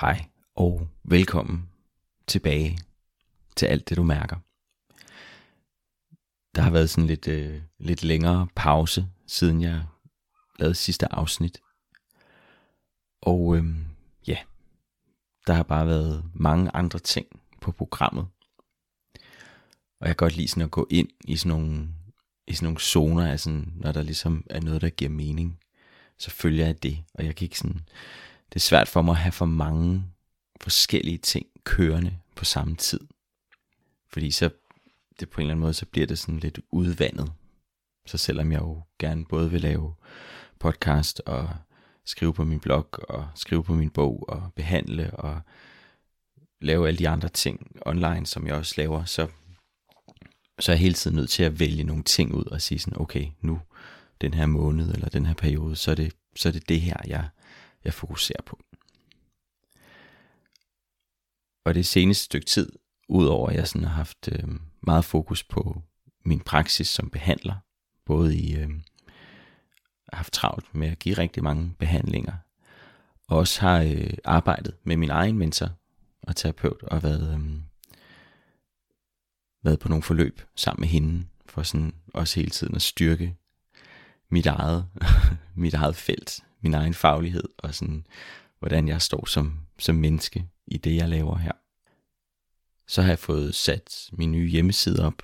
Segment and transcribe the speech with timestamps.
[0.00, 0.24] Hej
[0.54, 1.68] og velkommen
[2.26, 2.78] tilbage
[3.56, 4.36] til alt det du mærker.
[6.54, 9.84] Der har været sådan lidt, øh, lidt længere pause, siden jeg
[10.58, 11.60] lavede sidste afsnit.
[13.22, 13.64] Og øh,
[14.26, 14.38] ja,
[15.46, 17.26] der har bare været mange andre ting
[17.60, 18.26] på programmet.
[20.00, 21.88] Og jeg kan godt lide sådan at gå ind i sådan nogle,
[22.46, 25.60] i sådan nogle zoner, altså når der ligesom er noget, der giver mening,
[26.18, 27.04] så følger jeg det.
[27.14, 27.80] Og jeg kan ikke sådan,
[28.48, 30.04] det er svært for mig at have for mange
[30.60, 33.00] forskellige ting kørende på samme tid.
[34.08, 34.50] Fordi så,
[35.20, 37.32] det på en eller anden måde, så bliver det sådan lidt udvandet.
[38.06, 39.94] Så selvom jeg jo gerne både vil lave
[40.58, 41.48] podcast og
[42.04, 45.40] skrive på min blog og skrive på min bog og behandle og
[46.60, 49.28] lave alle de andre ting online, som jeg også laver, så,
[50.58, 53.00] så er jeg hele tiden nødt til at vælge nogle ting ud og sige sådan,
[53.00, 53.60] okay, nu
[54.20, 56.96] den her måned eller den her periode, så er det, så er det, det her,
[57.06, 57.28] jeg,
[57.84, 58.60] jeg fokuserer på.
[61.64, 62.72] Og det seneste stykke tid,
[63.08, 64.48] udover at jeg sådan har haft øh,
[64.80, 65.82] meget fokus på
[66.24, 67.54] min praksis som behandler,
[68.04, 68.70] både i øh,
[70.12, 72.32] har haft travlt med at give rigtig mange behandlinger,
[73.28, 75.70] og også har øh, arbejdet med min egen mentor
[76.22, 77.60] og terapeut, og været, øh,
[79.62, 83.36] været på nogle forløb sammen med hende, for sådan også hele tiden at styrke
[84.30, 84.86] mit eget,
[85.54, 88.06] mit eget felt, min egen faglighed, og sådan,
[88.58, 91.52] hvordan jeg står som, som menneske i det, jeg laver her.
[92.86, 95.22] Så har jeg fået sat min nye hjemmeside op,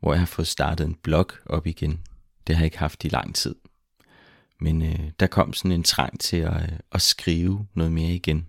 [0.00, 2.00] hvor jeg har fået startet en blog op igen.
[2.46, 3.54] Det har jeg ikke haft i lang tid.
[4.60, 8.48] Men øh, der kom sådan en trang til at, øh, at skrive noget mere igen.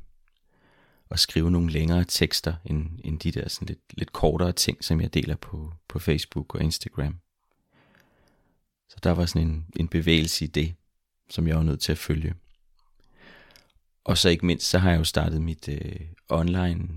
[1.09, 5.02] Og skrive nogle længere tekster, end, end de der sådan lidt, lidt kortere ting, som
[5.02, 7.20] jeg deler på, på Facebook og Instagram.
[8.89, 10.75] Så der var sådan en, en bevægelse i det,
[11.34, 12.34] som jeg var nødt til at følge.
[14.03, 16.89] Og så ikke mindst, så har jeg jo startet mit øh, online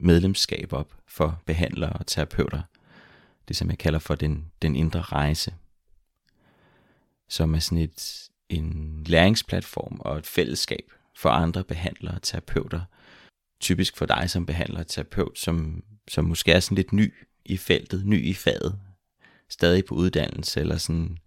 [0.00, 2.62] medlemskab op for behandlere og terapeuter.
[3.48, 5.54] Det som jeg kalder for den, den indre rejse.
[7.28, 12.80] Som er sådan et, en læringsplatform og et fællesskab for andre behandlere og terapeuter.
[13.60, 17.14] Typisk for dig som behandler og terapeut, som, som måske er sådan lidt ny
[17.44, 18.78] i feltet, ny i faget,
[19.48, 21.18] stadig på uddannelse, eller sådan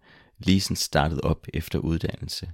[0.46, 2.50] lige sådan startet op efter uddannelse.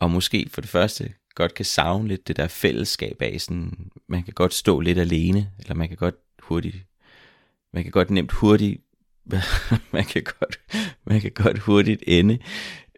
[0.00, 4.22] Og måske for det første godt kan savne lidt det der fællesskab af, sådan, man
[4.22, 6.86] kan godt stå lidt alene, eller man kan godt hurtigt,
[7.72, 8.80] man kan godt nemt hurtigt,
[9.92, 10.60] man kan godt,
[11.04, 12.38] man kan godt hurtigt ende,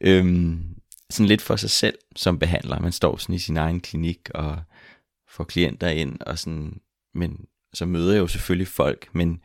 [0.00, 0.76] øhm,
[1.10, 2.80] sådan lidt for sig selv som behandler.
[2.80, 4.62] Man står sådan i sin egen klinik og
[5.28, 6.80] får klienter ind, og sådan,
[7.14, 9.40] men så møder jeg jo selvfølgelig folk, men,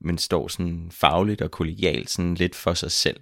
[0.00, 3.20] men står sådan fagligt og kollegialt sådan lidt for sig selv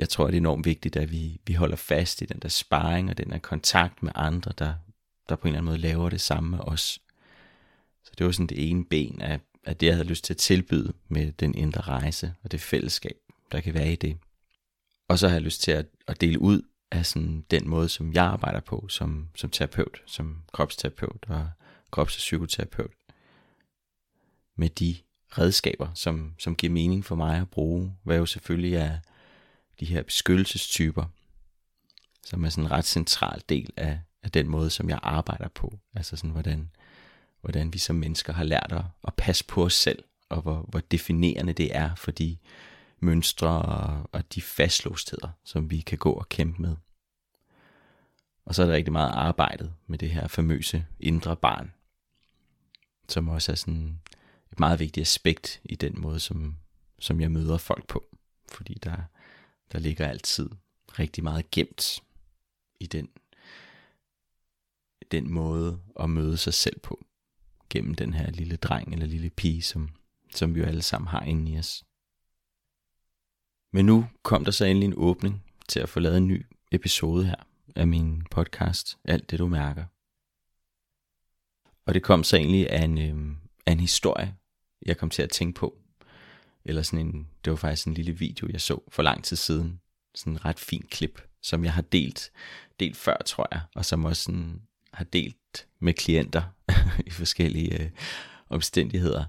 [0.00, 3.10] jeg tror, det er enormt vigtigt, at vi, vi holder fast i den der sparring
[3.10, 4.74] og den der kontakt med andre, der,
[5.28, 7.00] der på en eller anden måde laver det samme med os.
[8.04, 10.36] Så det var sådan det ene ben af, af det, jeg havde lyst til at
[10.36, 13.16] tilbyde med den indre rejse og det fællesskab,
[13.52, 14.18] der kan være i det.
[15.08, 18.12] Og så har jeg lyst til at, at dele ud af sådan den måde, som
[18.12, 21.50] jeg arbejder på som, som terapeut, som kropsterapeut og
[21.90, 22.92] krops- og psykoterapeut.
[24.56, 24.96] Med de
[25.28, 28.98] redskaber, som, som giver mening for mig at bruge, hvad jo selvfølgelig er
[29.80, 31.04] de her beskyttelsestyper,
[32.26, 35.78] som er sådan en ret central del af, af den måde, som jeg arbejder på.
[35.94, 36.70] Altså sådan, hvordan,
[37.40, 40.80] hvordan vi som mennesker har lært at, at passe på os selv, og hvor, hvor
[40.80, 42.36] definerende det er for de
[43.00, 46.76] mønstre og, og de fastlåstheder, som vi kan gå og kæmpe med.
[48.44, 51.72] Og så er der rigtig meget arbejdet med det her famøse indre barn,
[53.08, 54.00] som også er sådan
[54.52, 56.56] et meget vigtigt aspekt i den måde, som,
[56.98, 58.04] som jeg møder folk på.
[58.48, 58.96] Fordi der,
[59.72, 60.50] der ligger altid
[60.98, 62.02] rigtig meget gemt
[62.80, 63.08] i den,
[65.10, 67.04] den måde at møde sig selv på.
[67.70, 69.88] Gennem den her lille dreng eller lille pige, som,
[70.34, 71.84] som vi jo alle sammen har inde i os.
[73.72, 77.26] Men nu kom der så endelig en åbning til at få lavet en ny episode
[77.26, 79.84] her af min podcast, Alt det du mærker.
[81.86, 84.36] Og det kom så egentlig af en, øh, af en historie,
[84.86, 85.79] jeg kom til at tænke på,
[86.64, 89.80] eller sådan en, det var faktisk en lille video, jeg så for lang tid siden.
[90.14, 92.30] Sådan en ret fin klip, som jeg har delt,
[92.80, 94.62] delt før, tror jeg, og som også sådan,
[94.92, 96.42] har delt med klienter
[97.06, 97.90] i forskellige øh,
[98.48, 99.24] omstændigheder.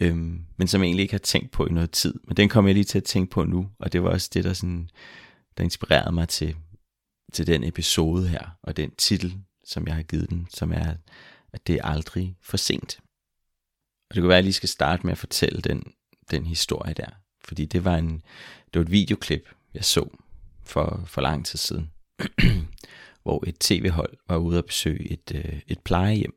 [0.00, 2.14] Øhm, men som jeg egentlig ikke har tænkt på i noget tid.
[2.24, 4.44] Men den kom jeg lige til at tænke på nu, og det var også det,
[4.44, 4.90] der, sådan,
[5.56, 6.56] der inspirerede mig til,
[7.32, 10.94] til den episode her, og den titel, som jeg har givet den, som er,
[11.52, 13.00] at det er aldrig for sent.
[14.10, 15.92] Og det kunne være, at jeg lige skal starte med at fortælle den
[16.30, 17.10] den historie der.
[17.44, 18.22] Fordi det var, en,
[18.74, 20.08] det var et videoklip, jeg så
[20.62, 21.90] for, for lang tid siden.
[23.22, 26.34] hvor et tv-hold var ude at besøge et, øh, et plejehjem.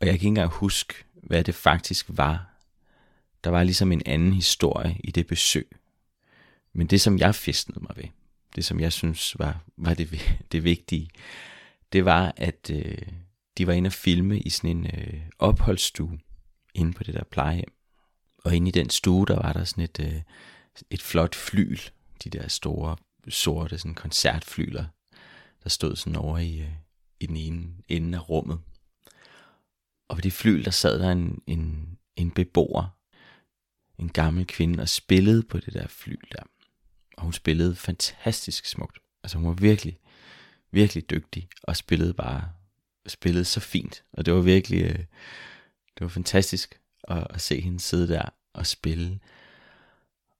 [0.00, 2.50] Og jeg kan ikke engang huske, hvad det faktisk var.
[3.44, 5.68] Der var ligesom en anden historie i det besøg.
[6.72, 8.08] Men det, som jeg festnede mig ved,
[8.56, 10.10] det som jeg synes var, var det,
[10.52, 11.08] det vigtige,
[11.92, 12.98] det var, at øh,
[13.58, 16.18] de var inde og filme i sådan en øh, opholdsstue
[16.74, 17.72] inde på det der plejehjem.
[18.46, 20.22] Og inde i den stue, der var der sådan et, øh,
[20.90, 21.78] et flot flyl,
[22.24, 22.96] de der store
[23.28, 24.84] sorte sådan koncertflyler,
[25.62, 26.72] der stod sådan over i, øh,
[27.20, 28.60] i den ene ende af rummet.
[30.08, 32.98] Og på det flyl, der sad der en, en, en beboer,
[33.98, 36.42] en gammel kvinde, og spillede på det der flyl der.
[37.16, 38.98] Og hun spillede fantastisk smukt.
[39.22, 39.98] Altså hun var virkelig,
[40.70, 42.52] virkelig dygtig, og spillede bare,
[43.06, 44.04] spillede så fint.
[44.12, 44.98] Og det var virkelig, øh,
[45.94, 49.20] det var fantastisk at, at se hende sidde der og spille.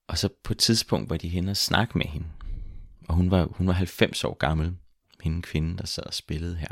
[0.09, 2.27] Og så på et tidspunkt var de hen og snakke med hende.
[3.09, 4.77] Og hun var, hun var 90 år gammel,
[5.23, 6.69] hende kvinde, der sad og spillede her.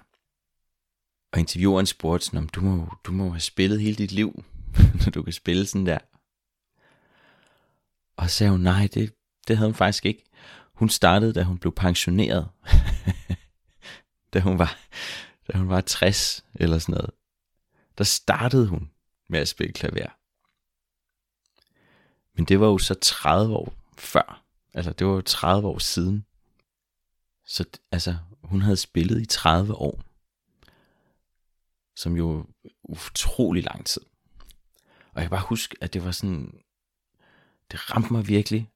[1.32, 4.44] Og intervieweren spurgte sådan, om du må, du må have spillet hele dit liv,
[5.05, 5.99] når du kan spille sådan der.
[8.17, 9.14] Og så sagde hun, nej, det,
[9.49, 10.25] det havde hun faktisk ikke.
[10.75, 12.49] Hun startede, da hun blev pensioneret.
[14.35, 14.79] da, hun var,
[15.52, 17.11] da hun var 60 eller sådan noget.
[17.99, 18.91] Der startede hun
[19.29, 20.23] med at spille klaver.
[22.34, 24.44] Men det var jo så 30 år før.
[24.75, 26.25] Altså, det var jo 30 år siden.
[27.46, 30.02] Så altså, hun havde spillet i 30 år.
[31.96, 32.46] Som jo
[32.82, 34.02] utrolig lang tid.
[35.12, 36.60] Og jeg kan bare huske, at det var sådan,
[37.70, 38.70] det ramte mig virkelig.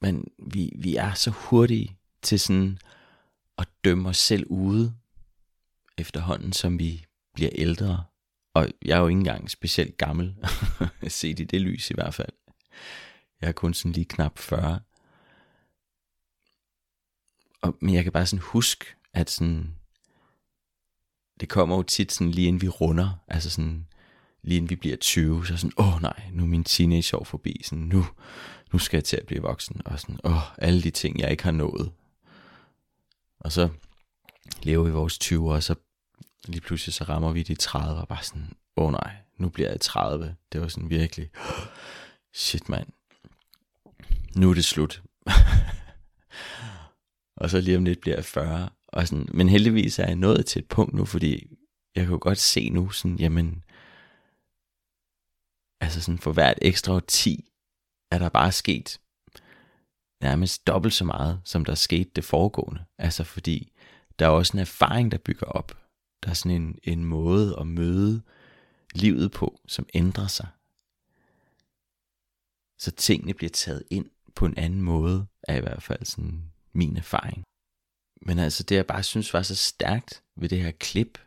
[0.00, 2.78] Men vi, vi er så hurtige til sådan
[3.58, 4.94] at dømme os selv ude,
[5.98, 8.04] efterhånden som vi bliver ældre.
[8.54, 10.36] Og jeg er jo ikke engang specielt gammel,
[11.08, 12.32] set i det lys i hvert fald.
[13.40, 14.80] Jeg er kun sådan lige knap 40.
[17.62, 19.76] Og, men jeg kan bare sådan huske, at sådan,
[21.40, 23.86] det kommer jo tit sådan lige inden vi runder, altså sådan,
[24.42, 27.60] lige inden vi bliver 20, så sådan, åh oh, nej, nu er min teenageår forbi,
[27.64, 28.06] sådan, nu,
[28.72, 31.30] nu skal jeg til at blive voksen, og sådan, åh, oh, alle de ting, jeg
[31.30, 31.92] ikke har nået.
[33.40, 33.68] Og så
[34.62, 35.74] lever vi vores 20 og så
[36.48, 39.70] lige pludselig så rammer vi de 30, og bare sådan, åh oh, nej, nu bliver
[39.70, 40.36] jeg 30.
[40.52, 41.30] Det var sådan virkelig,
[42.36, 42.88] shit mand,
[44.36, 45.02] nu er det slut.
[47.40, 48.68] og så lige om lidt bliver jeg 40.
[48.88, 51.58] Og sådan, men heldigvis er jeg nået til et punkt nu, fordi
[51.94, 53.64] jeg kan jo godt se nu, sådan, jamen,
[55.80, 57.48] altså sådan for hvert ekstra 10,
[58.10, 59.00] er der bare sket
[60.22, 62.84] nærmest dobbelt så meget, som der skete det foregående.
[62.98, 63.72] Altså fordi
[64.18, 65.78] der er også en erfaring, der bygger op.
[66.22, 68.22] Der er sådan en, en måde at møde
[68.94, 70.46] livet på, som ændrer sig.
[72.78, 76.96] Så tingene bliver taget ind på en anden måde, er i hvert fald sådan min
[76.96, 77.44] erfaring.
[78.22, 81.18] Men altså det jeg bare synes var så stærkt ved det her klip,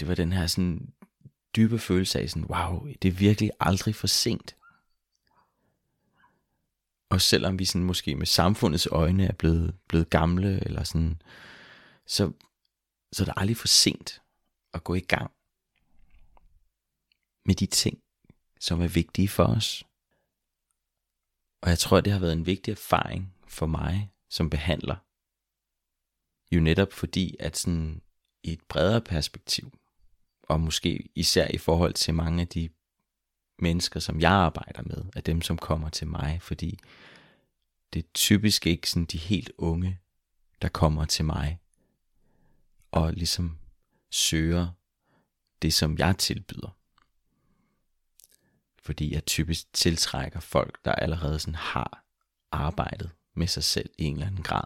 [0.00, 0.92] det var den her sådan
[1.56, 4.56] dybe følelse af sådan, wow, det er virkelig aldrig for sent.
[7.10, 11.22] Og selvom vi sådan måske med samfundets øjne er blevet, blevet gamle, eller sådan,
[12.06, 12.32] så,
[13.12, 14.22] så er det aldrig for sent
[14.74, 15.30] at gå i gang
[17.44, 17.98] med de ting,
[18.60, 19.85] som er vigtige for os.
[21.62, 24.96] Og jeg tror, det har været en vigtig erfaring for mig som behandler.
[26.52, 28.02] Jo netop fordi, at sådan
[28.42, 29.78] i et bredere perspektiv,
[30.42, 32.68] og måske især i forhold til mange af de
[33.58, 36.78] mennesker, som jeg arbejder med, af dem, som kommer til mig, fordi
[37.92, 39.98] det er typisk ikke sådan de helt unge,
[40.62, 41.60] der kommer til mig,
[42.90, 43.58] og ligesom
[44.10, 44.68] søger
[45.62, 46.76] det, som jeg tilbyder
[48.86, 52.04] fordi jeg typisk tiltrækker folk, der allerede sådan har
[52.50, 54.64] arbejdet med sig selv i en eller anden grad.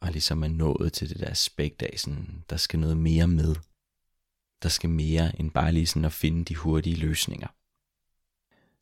[0.00, 3.54] Og ligesom er nået til det der aspekt af, sådan, der skal noget mere med.
[4.62, 7.48] Der skal mere end bare lige sådan at finde de hurtige løsninger.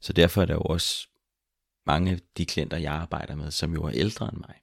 [0.01, 1.09] Så derfor er der jo også
[1.87, 4.55] mange af de klienter, jeg arbejder med, som jo er ældre end mig.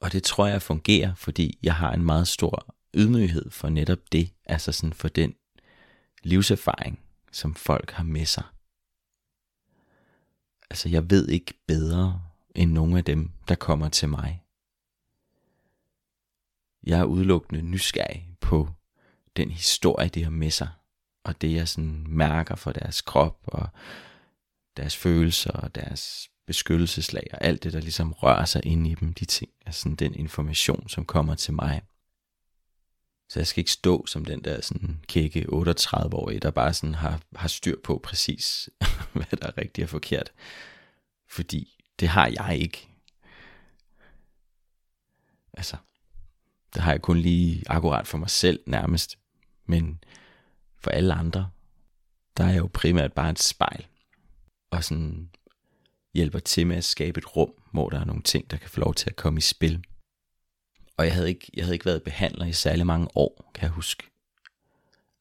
[0.00, 4.30] Og det tror jeg fungerer, fordi jeg har en meget stor ydmyghed for netop det,
[4.44, 5.34] altså sådan for den
[6.24, 7.00] livserfaring,
[7.32, 8.44] som folk har med sig.
[10.70, 12.22] Altså, jeg ved ikke bedre
[12.54, 14.42] end nogen af dem, der kommer til mig.
[16.86, 18.68] Jeg er udelukkende nysgerrig på
[19.36, 20.68] den historie, de har med sig,
[21.24, 23.68] og det jeg sådan mærker for deres krop og
[24.76, 29.12] deres følelser og deres beskyttelseslag og alt det, der ligesom rører sig ind i dem,
[29.12, 31.82] de ting, altså den information, som kommer til mig.
[33.34, 37.20] Så jeg skal ikke stå som den der sådan kække 38-årige, der bare sådan har,
[37.36, 38.70] har styr på præcis,
[39.12, 40.32] hvad der er rigtigt og forkert.
[41.28, 42.88] Fordi det har jeg ikke.
[45.52, 45.76] Altså,
[46.74, 49.18] det har jeg kun lige akkurat for mig selv nærmest.
[49.66, 50.04] Men
[50.78, 51.50] for alle andre,
[52.36, 53.86] der er jeg jo primært bare et spejl.
[54.70, 55.30] Og sådan
[56.12, 58.80] hjælper til med at skabe et rum, hvor der er nogle ting, der kan få
[58.80, 59.84] lov til at komme i spil.
[60.96, 63.70] Og jeg havde ikke, jeg havde ikke været behandler i særlig mange år, kan jeg
[63.70, 64.02] huske.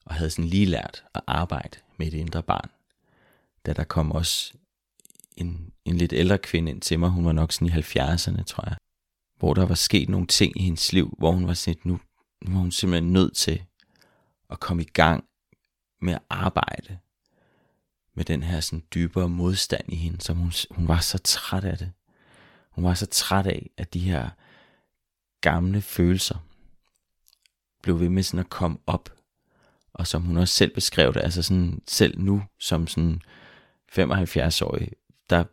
[0.05, 2.69] Og havde sådan lige lært at arbejde med et indre barn.
[3.65, 4.53] Da der kom også
[5.37, 8.69] en, en lidt ældre kvinde ind til mig, hun var nok sådan i 70'erne, tror
[8.69, 8.77] jeg.
[9.37, 11.99] Hvor der var sket nogle ting i hendes liv, hvor hun var sådan, nu,
[12.45, 13.63] nu var hun simpelthen nødt til
[14.49, 15.23] at komme i gang
[16.01, 16.97] med at arbejde
[18.15, 21.77] med den her sådan dybere modstand i hende, som hun, hun var så træt af
[21.77, 21.91] det.
[22.69, 24.29] Hun var så træt af, at de her
[25.43, 26.37] gamle følelser
[27.81, 29.09] blev ved med sådan at komme op.
[29.93, 33.21] Og som hun også selv beskrev det, altså sådan selv nu som sådan
[33.91, 34.91] 75-årig,
[35.29, 35.43] der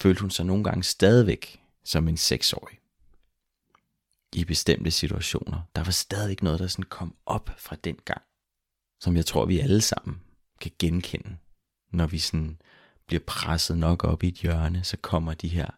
[0.00, 2.78] følte hun sig nogle gange stadigvæk som en 6-årig.
[4.32, 5.60] I bestemte situationer.
[5.76, 8.22] Der var stadigvæk noget, der sådan kom op fra den gang,
[9.00, 10.20] som jeg tror, vi alle sammen
[10.60, 11.36] kan genkende.
[11.90, 12.60] Når vi sådan
[13.06, 15.70] bliver presset nok op i et hjørne, så kommer de her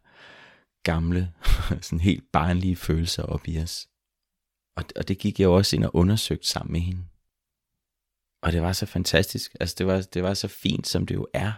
[0.83, 1.33] gamle,
[1.83, 3.89] sådan helt barnlige følelser op i os.
[4.77, 7.05] Og, og det gik jeg også ind og undersøgte sammen med hende.
[8.43, 9.57] Og det var så fantastisk.
[9.61, 11.53] Altså det var, det var så fint, som det jo er,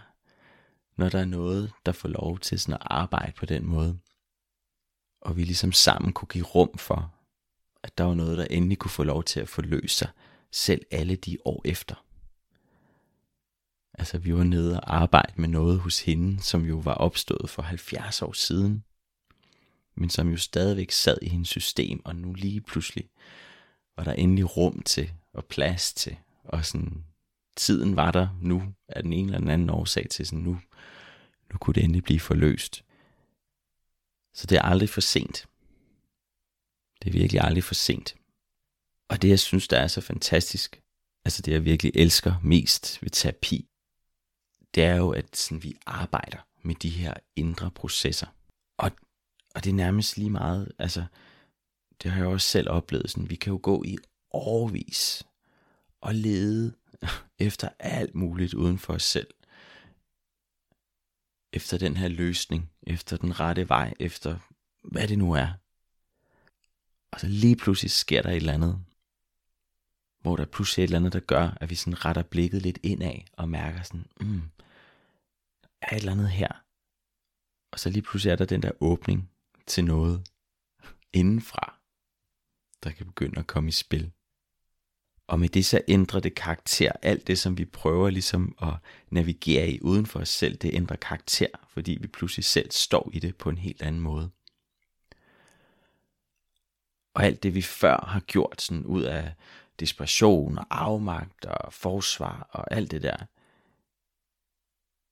[0.97, 3.99] når der er noget, der får lov til sådan at arbejde på den måde.
[5.21, 7.13] Og vi ligesom sammen kunne give rum for,
[7.83, 10.09] at der var noget, der endelig kunne få lov til at forløse sig,
[10.51, 12.05] selv alle de år efter.
[13.93, 17.61] Altså vi var nede og arbejde med noget hos hende, som jo var opstået for
[17.61, 18.83] 70 år siden
[19.95, 23.09] men som jo stadigvæk sad i hendes system, og nu lige pludselig
[23.97, 27.03] var der endelig rum til, og plads til, og sådan,
[27.55, 30.59] tiden var der nu, af den ene eller den anden årsag til sådan, nu,
[31.51, 32.83] nu kunne det endelig blive forløst.
[34.33, 35.47] Så det er aldrig for sent.
[37.01, 38.15] Det er virkelig aldrig for sent.
[39.09, 40.81] Og det, jeg synes, der er så fantastisk,
[41.25, 43.67] altså det, jeg virkelig elsker mest ved terapi,
[44.75, 48.27] det er jo, at sådan, vi arbejder med de her indre processer.
[48.77, 48.91] Og
[49.53, 51.05] og det er nærmest lige meget, altså,
[52.03, 53.97] det har jeg også selv oplevet, sådan, vi kan jo gå i
[54.31, 55.23] årvis
[56.01, 56.73] og lede
[57.39, 59.27] efter alt muligt uden for os selv.
[61.53, 64.37] Efter den her løsning, efter den rette vej, efter
[64.83, 65.47] hvad det nu er.
[67.11, 68.85] Og så lige pludselig sker der et eller andet,
[70.21, 72.79] hvor der pludselig er et eller andet, der gør, at vi sådan retter blikket lidt
[72.83, 74.41] indad og mærker sådan, mm,
[75.61, 76.63] der er et eller andet her.
[77.71, 79.29] Og så lige pludselig er der den der åbning,
[79.67, 80.27] til noget
[81.13, 81.79] indenfra,
[82.83, 84.11] der kan begynde at komme i spil.
[85.27, 86.91] Og med det så ændrer det karakter.
[87.01, 88.73] Alt det, som vi prøver ligesom at
[89.09, 93.19] navigere i uden for os selv, det ændrer karakter, fordi vi pludselig selv står i
[93.19, 94.31] det på en helt anden måde.
[97.13, 99.33] Og alt det, vi før har gjort sådan ud af
[99.79, 103.17] desperation og afmagt og forsvar og alt det der,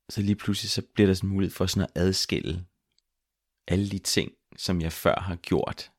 [0.10, 2.65] så lige pludselig så bliver der sådan mulighed for sådan at adskille
[3.67, 5.91] alle de ting, som jeg før har gjort,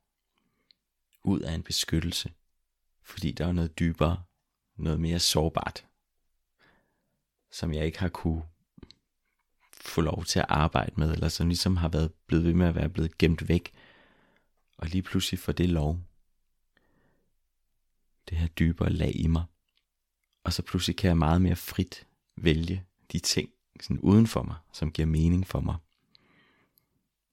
[1.25, 2.33] ud af en beskyttelse.
[3.03, 4.23] Fordi der er noget dybere,
[4.77, 5.87] noget mere sårbart,
[7.51, 8.43] som jeg ikke har kunne
[9.73, 12.75] få lov til at arbejde med, eller som ligesom har været blevet ved med at
[12.75, 13.73] være blevet gemt væk,
[14.77, 16.01] og lige pludselig får det lov.
[18.29, 19.45] Det her dybere lag i mig.
[20.45, 22.07] Og så pludselig kan jeg meget mere frit
[22.37, 25.77] vælge de ting sådan uden for mig, som giver mening for mig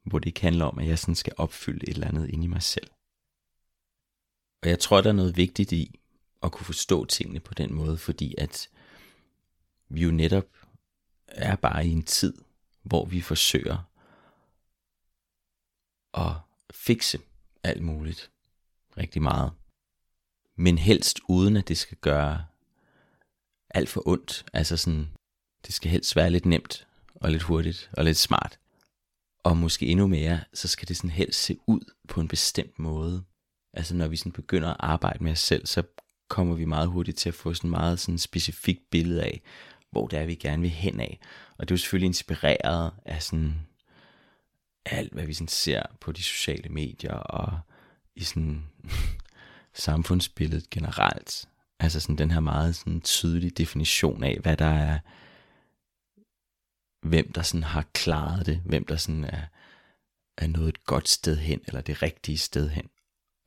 [0.04, 2.48] hvor det ikke handler om, at jeg sådan skal opfylde et eller andet ind i
[2.48, 2.90] mig selv.
[4.64, 6.00] Og jeg tror, der er noget vigtigt i
[6.44, 8.70] at kunne forstå tingene på den måde, fordi at
[9.90, 10.46] vi jo netop
[11.28, 12.34] er bare i en tid,
[12.84, 13.90] hvor vi forsøger
[16.14, 16.34] at
[16.72, 17.20] fikse
[17.64, 18.32] alt muligt
[18.98, 19.52] rigtig meget.
[20.56, 22.46] Men helst uden at det skal gøre
[23.70, 24.46] alt for ondt.
[24.54, 25.10] Altså sådan,
[25.66, 28.59] det skal helst være lidt nemt og lidt hurtigt og lidt smart.
[29.50, 33.24] Og måske endnu mere, så skal det sådan helst se ud på en bestemt måde.
[33.74, 35.84] Altså når vi sådan begynder at arbejde med os selv, så
[36.28, 39.42] kommer vi meget hurtigt til at få sådan meget sådan specifikt billede af,
[39.92, 41.20] hvor det er, vi gerne vil hen af.
[41.58, 43.54] Og det er jo selvfølgelig inspireret af sådan
[44.86, 47.60] alt, hvad vi sådan ser på de sociale medier og
[48.16, 48.64] i sådan
[49.74, 51.46] samfundsbilledet generelt.
[51.80, 55.00] Altså sådan den her meget sådan tydelige definition af, hvad der er
[57.10, 59.42] hvem der sådan har klaret det, hvem der sådan er,
[60.38, 62.90] er nået et godt sted hen, eller det rigtige sted hen.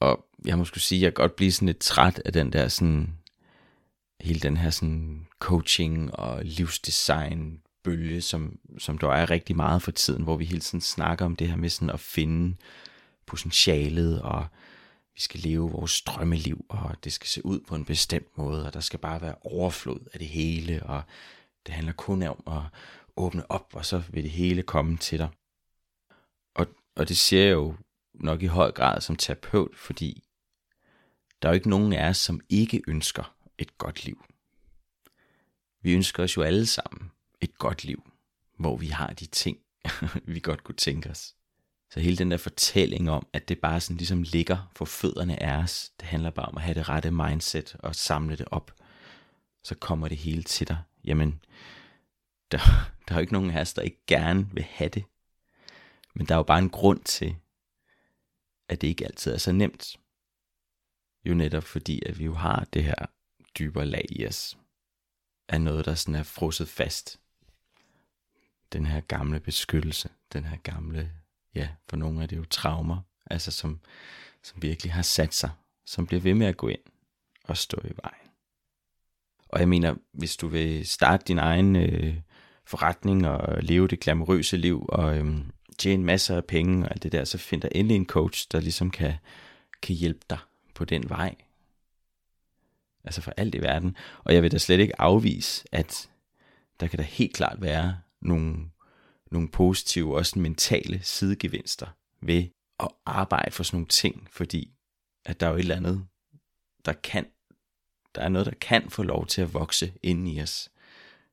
[0.00, 2.68] Og jeg må skulle sige, at jeg godt blive sådan lidt træt af den der
[2.68, 3.18] sådan,
[4.20, 9.90] hele den her sådan coaching og livsdesign bølge, som, som der er rigtig meget for
[9.90, 12.56] tiden, hvor vi hele tiden snakker om det her med sådan at finde
[13.26, 14.46] potentialet, og
[15.14, 18.74] vi skal leve vores drømmeliv, og det skal se ud på en bestemt måde, og
[18.74, 21.02] der skal bare være overflod af det hele, og
[21.66, 22.62] det handler kun om at
[23.16, 25.28] åbne op, og så vil det hele komme til dig.
[26.54, 26.66] Og,
[26.96, 27.74] og det siger jeg jo
[28.14, 30.24] nok i høj grad som terapeut, fordi
[31.42, 34.24] der er jo ikke nogen af os, som ikke ønsker et godt liv.
[35.82, 38.10] Vi ønsker os jo alle sammen et godt liv,
[38.58, 39.58] hvor vi har de ting,
[40.34, 41.34] vi godt kunne tænke os.
[41.90, 45.62] Så hele den der fortælling om, at det bare sådan ligesom ligger for fødderne af
[45.62, 48.74] os, det handler bare om at have det rette mindset og samle det op.
[49.64, 50.78] Så kommer det hele til dig.
[51.04, 51.40] Jamen,
[52.52, 52.58] der,
[53.08, 55.04] der er jo ikke nogen af os, der ikke gerne vil have det.
[56.14, 57.36] Men der er jo bare en grund til,
[58.68, 59.96] at det ikke altid er så nemt.
[61.24, 63.06] Jo netop fordi, at vi jo har det her
[63.58, 64.58] dybere lag i os.
[65.48, 67.20] Af noget, der sådan er frosset fast.
[68.72, 70.08] Den her gamle beskyttelse.
[70.32, 71.12] Den her gamle,
[71.54, 73.00] ja, for nogle af det jo traumer.
[73.26, 73.80] Altså som,
[74.42, 75.50] som virkelig har sat sig.
[75.86, 76.82] Som bliver ved med at gå ind
[77.44, 78.30] og stå i vejen.
[79.48, 82.16] Og jeg mener, hvis du vil starte din egen øh,
[82.66, 85.44] forretning og leve det glamourøse liv og øhm,
[85.78, 88.60] tjene masser af penge og alt det der, så find dig endelig en coach, der
[88.60, 89.14] ligesom kan,
[89.82, 90.38] kan hjælpe dig
[90.74, 91.34] på den vej.
[93.04, 93.96] Altså for alt i verden.
[94.24, 96.10] Og jeg vil da slet ikke afvise, at
[96.80, 98.56] der kan da helt klart være nogle,
[99.30, 101.86] nogle positive, også mentale sidegevinster
[102.20, 102.44] ved
[102.80, 104.72] at arbejde for sådan nogle ting, fordi
[105.24, 106.06] at der er jo et eller andet,
[106.84, 107.26] der kan,
[108.14, 110.70] der er noget, der kan få lov til at vokse ind i os,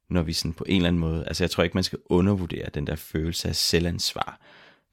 [0.09, 2.69] når vi sådan på en eller anden måde, altså jeg tror ikke, man skal undervurdere
[2.69, 4.39] den der følelse af selvansvar,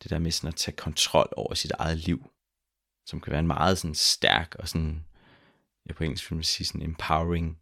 [0.02, 2.30] det der med sådan at tage kontrol over sit eget liv,
[3.06, 5.04] som kan være en meget sådan stærk og sådan,
[5.86, 7.58] jeg på engelsk vil sige sådan empowering,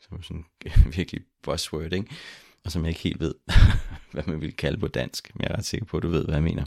[0.00, 0.44] som er sådan
[0.96, 2.16] virkelig buzzword, ikke?
[2.64, 3.34] og som jeg ikke helt ved,
[4.12, 6.24] hvad man vil kalde på dansk, men jeg er ret sikker på, at du ved,
[6.24, 6.64] hvad jeg mener.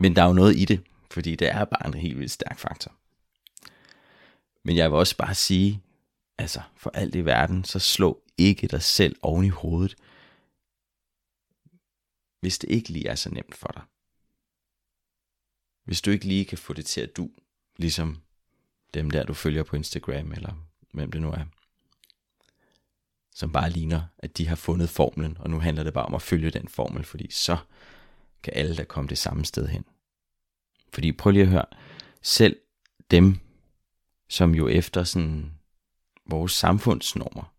[0.00, 2.58] Men der er jo noget i det, fordi det er bare en helt vildt stærk
[2.58, 2.92] faktor.
[4.64, 5.82] Men jeg vil også bare sige,
[6.38, 9.96] altså for alt i verden, så slå ikke dig selv oven i hovedet,
[12.40, 13.82] hvis det ikke lige er så nemt for dig.
[15.84, 17.30] Hvis du ikke lige kan få det til at du,
[17.76, 18.22] ligesom
[18.94, 20.54] dem der, du følger på Instagram, eller
[20.92, 21.44] hvem det nu er,
[23.34, 26.22] som bare ligner, at de har fundet formlen, og nu handler det bare om at
[26.22, 27.56] følge den formel, fordi så
[28.42, 29.84] kan alle der komme det samme sted hen.
[30.92, 31.66] Fordi prøv lige at høre,
[32.22, 32.60] selv
[33.10, 33.38] dem,
[34.28, 35.52] som jo efter sådan
[36.26, 37.55] vores samfundsnormer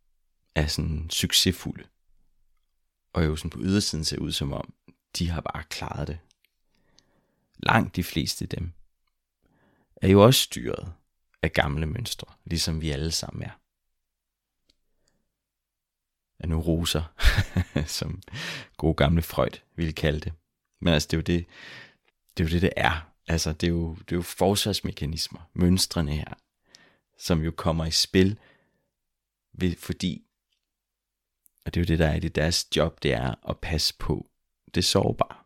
[0.58, 1.84] er sådan succesfulde,
[3.14, 4.74] og jo sådan på ydersiden ser ud som om,
[5.18, 6.20] de har bare klaret det.
[7.58, 8.72] Langt de fleste af dem
[9.96, 10.94] er jo også styret
[11.42, 13.60] af gamle mønstre, ligesom vi alle sammen er.
[16.40, 17.04] Af neuroser,
[17.98, 18.22] som
[18.78, 20.34] gode gamle Freud ville kalde det.
[20.82, 21.46] Men altså, det er jo det,
[22.38, 23.12] det, er jo det, det er.
[23.28, 26.34] Altså, det er jo, det er jo forsvarsmekanismer, mønstrene her,
[27.20, 28.40] som jo kommer i spil,
[29.54, 30.27] ved, fordi,
[31.68, 34.30] og det er jo det, der er det, deres job, det er at passe på
[34.76, 35.38] det sårbare.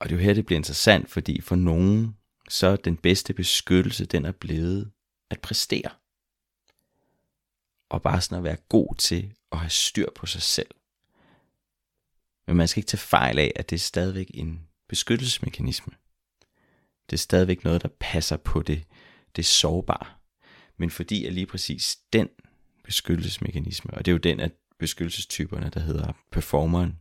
[0.00, 2.16] Og det er jo her, det bliver interessant, fordi for nogen,
[2.48, 4.92] så er den bedste beskyttelse, den er blevet
[5.30, 5.90] at præstere.
[7.90, 10.70] Og bare sådan at være god til at have styr på sig selv.
[12.46, 15.92] Men man skal ikke tage fejl af, at det er stadigvæk en beskyttelsesmekanisme.
[17.10, 18.84] Det er stadigvæk noget, der passer på det,
[19.36, 20.06] det sårbare.
[20.76, 22.28] Men fordi at lige præcis den
[22.84, 26.98] beskyttelsesmekanisme, og det er jo den at beskyttelsestyperne, der hedder performeren.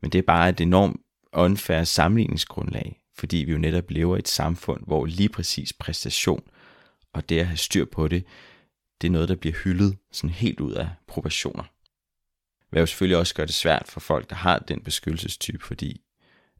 [0.00, 1.00] Men det er bare et enormt
[1.32, 6.42] unfair sammenligningsgrundlag, fordi vi jo netop lever i et samfund, hvor lige præcis præstation
[7.12, 8.24] og det at have styr på det,
[9.00, 11.64] det er noget, der bliver hyldet sådan helt ud af proportioner.
[12.70, 16.00] Hvad jo selvfølgelig også gør det svært for folk, der har den beskyttelsestype, fordi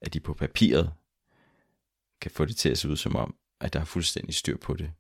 [0.01, 0.93] at de på papiret
[2.21, 4.75] kan få det til at se ud som om, at der er fuldstændig styr på
[4.75, 4.93] det.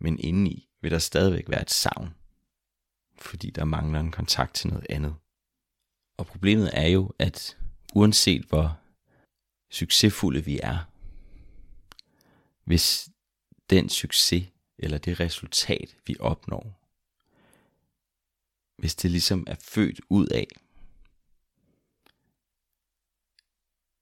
[0.00, 2.14] Men indeni vil der stadigvæk være et savn,
[3.18, 5.16] fordi der mangler en kontakt til noget andet.
[6.16, 7.58] Og problemet er jo, at
[7.94, 8.80] uanset hvor
[9.70, 10.78] succesfulde vi er,
[12.64, 13.08] hvis
[13.70, 14.48] den succes
[14.78, 16.78] eller det resultat, vi opnår,
[18.78, 20.46] hvis det ligesom er født ud af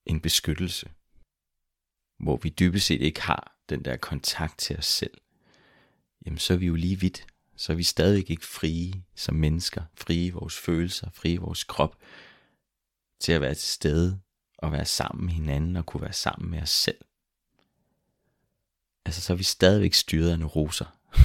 [0.07, 0.91] en beskyttelse,
[2.19, 5.21] hvor vi dybest set ikke har den der kontakt til os selv,
[6.27, 7.27] jamen så er vi jo lige vidt.
[7.61, 11.65] Så er vi stadig ikke frie som mennesker, frie i vores følelser, frie i vores
[11.65, 11.97] krop,
[13.21, 14.21] til at være til stede
[14.59, 16.99] og være sammen med hinanden og kunne være sammen med os selv.
[19.05, 20.87] Altså så er vi stadigvæk styret af neuroser.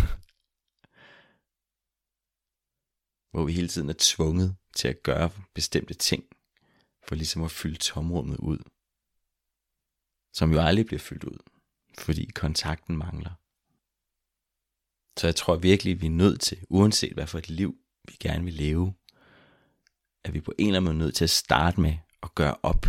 [3.31, 6.23] hvor vi hele tiden er tvunget til at gøre bestemte ting,
[7.07, 8.59] for ligesom at fylde tomrummet ud.
[10.33, 11.37] som jo aldrig bliver fyldt ud,
[11.97, 13.44] fordi kontakten mangler.
[15.17, 18.43] Så jeg tror virkelig, vi er nødt til, uanset hvad for et liv vi gerne
[18.43, 18.93] vil leve,
[20.23, 22.85] at vi på en eller anden måde nødt til at starte med at gøre op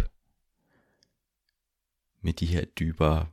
[2.21, 3.27] med de her dybere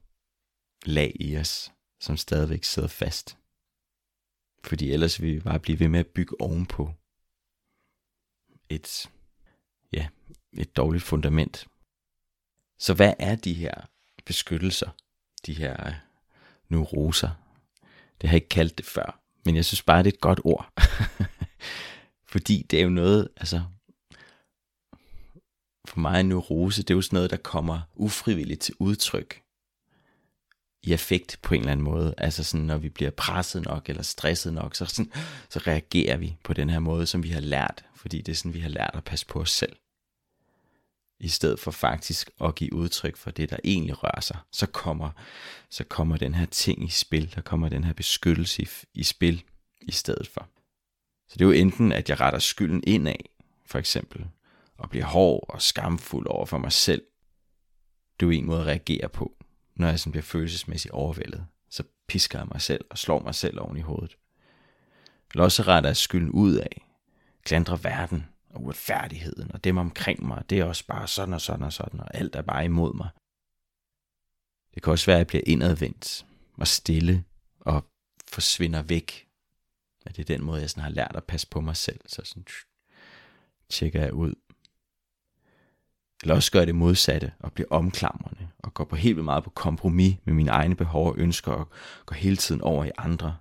[0.85, 3.37] lag i os, som stadigvæk sidder fast.
[4.63, 6.93] Fordi ellers vil vi bare blive ved med at bygge ovenpå
[8.69, 9.09] et,
[9.93, 10.07] ja,
[10.53, 11.67] et dårligt fundament.
[12.77, 13.73] Så hvad er de her
[14.25, 14.89] beskyttelser,
[15.45, 15.93] de her øh,
[16.69, 17.42] neuroser?
[18.23, 20.39] Det har jeg ikke kaldt det før, men jeg synes bare, det er et godt
[20.43, 20.73] ord.
[22.31, 23.61] Fordi det er jo noget, altså,
[25.87, 29.41] for mig en neurose, det er jo sådan noget, der kommer ufrivilligt til udtryk
[30.83, 32.13] i effekt på en eller anden måde.
[32.17, 35.11] Altså sådan, når vi bliver presset nok eller stresset nok, så, sådan,
[35.49, 38.53] så reagerer vi på den her måde, som vi har lært, fordi det er sådan,
[38.53, 39.75] vi har lært at passe på os selv.
[41.19, 45.09] I stedet for faktisk at give udtryk for det, der egentlig rører sig, så kommer,
[45.69, 49.43] så kommer den her ting i spil, der kommer den her beskyttelse i, i spil
[49.81, 50.47] i stedet for.
[51.27, 53.15] Så det er jo enten, at jeg retter skylden indad,
[53.65, 54.27] for eksempel,
[54.77, 57.03] og bliver hård og skamfuld over for mig selv.
[58.19, 59.43] Det er jo en måde at reagere på
[59.75, 63.59] når jeg sådan bliver følelsesmæssigt overvældet, så pisker jeg mig selv og slår mig selv
[63.59, 64.17] oven i hovedet.
[65.33, 66.87] Eller også retter jeg skylden ud af,
[67.43, 71.65] klandrer verden og uretfærdigheden og dem omkring mig, det er også bare sådan og sådan
[71.65, 73.09] og sådan, og alt er bare imod mig.
[74.73, 76.25] Det kan også være, at jeg bliver indadvendt
[76.57, 77.23] og stille
[77.59, 77.85] og
[78.27, 79.27] forsvinder væk.
[80.05, 81.99] At det er den måde, jeg sådan har lært at passe på mig selv.
[82.05, 82.45] Så sådan
[83.69, 84.33] tjekker jeg ud
[86.23, 89.49] eller også gør det modsatte og bliver omklamrende og går på helt vildt meget på
[89.49, 91.69] kompromis med mine egne behov og ønsker og
[92.05, 93.37] går hele tiden over i andre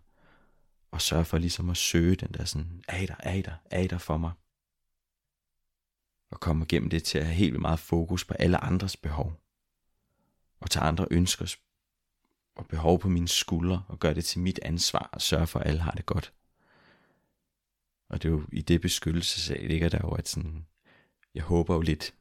[0.91, 3.53] og sørger for ligesom at søge den der sådan, er I der, er I der,
[3.71, 4.31] er I der for mig?
[6.33, 9.41] Og kommer gennem det til at have helt meget fokus på alle andres behov
[10.61, 11.57] og tage andre ønsker
[12.57, 15.67] og behov på mine skuldre og gøre det til mit ansvar og sørge for, at
[15.67, 16.33] alle har det godt.
[18.09, 20.67] Og det er jo i det beskyttelsesag ligger der jo, at sådan,
[21.35, 22.15] jeg håber jo lidt,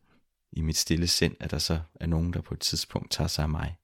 [0.52, 3.44] i mit stille sind, at der så er nogen, der på et tidspunkt tager sig
[3.44, 3.78] af mig.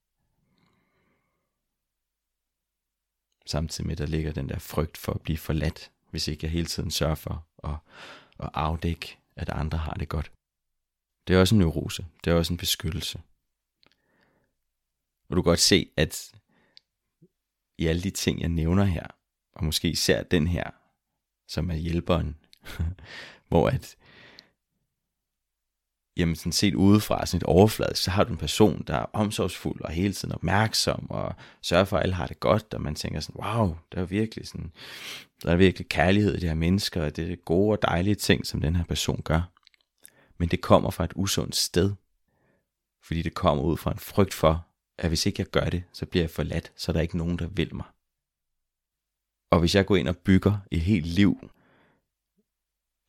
[3.46, 6.66] Samtidig med, der ligger den der frygt for at blive forladt, hvis ikke jeg hele
[6.66, 7.76] tiden sørger for at,
[8.40, 10.32] at afdække, at andre har det godt.
[11.28, 12.06] Det er også en neurose.
[12.24, 13.22] Det er også en beskyttelse.
[15.30, 16.32] Og du kan godt se, at
[17.78, 19.08] i alle de ting, jeg nævner her,
[19.54, 20.72] og måske især den her,
[21.48, 22.38] som er hjælperen,
[23.50, 23.98] hvor at
[26.18, 29.82] jamen sådan set udefra, sådan et overfladisk, så har du en person, der er omsorgsfuld
[29.82, 33.20] og hele tiden opmærksom og sørger for, at alle har det godt, og man tænker
[33.20, 34.72] sådan, wow, der er virkelig sådan,
[35.44, 38.48] der er virkelig kærlighed i de her mennesker, og det er gode og dejlige ting,
[38.48, 39.42] som den her person gør.
[40.38, 41.94] Men det kommer fra et usundt sted,
[43.04, 44.66] fordi det kommer ud fra en frygt for,
[44.98, 47.40] at hvis ikke jeg gør det, så bliver jeg forladt, så er der ikke nogen,
[47.40, 47.86] der vil mig.
[49.52, 51.50] Og hvis jeg går ind og bygger et helt liv,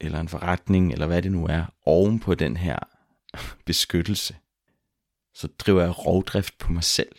[0.01, 2.79] eller en forretning, eller hvad det nu er, oven på den her
[3.65, 4.37] beskyttelse,
[5.35, 7.17] så driver jeg rovdrift på mig selv.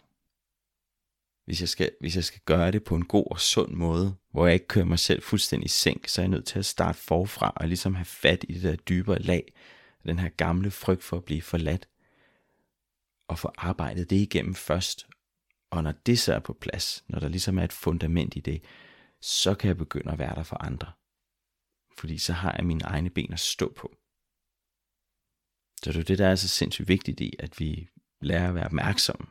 [1.45, 4.45] Hvis jeg, skal, hvis jeg skal gøre det på en god og sund måde, hvor
[4.45, 6.99] jeg ikke kører mig selv fuldstændig i sænk, så er jeg nødt til at starte
[6.99, 9.53] forfra og ligesom have fat i det der dybere lag,
[10.05, 11.87] den her gamle frygt for at blive forladt,
[13.27, 15.07] og få arbejdet det igennem først.
[15.71, 18.63] Og når det så er på plads, når der ligesom er et fundament i det,
[19.21, 20.91] så kan jeg begynde at være der for andre.
[21.97, 23.98] Fordi så har jeg mine egne ben at stå på.
[25.83, 27.89] Så det er det, der er så sindssygt vigtigt i, at vi
[28.21, 29.27] lærer at være opmærksomme